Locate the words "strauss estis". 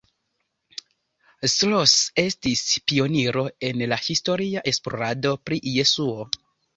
1.53-2.63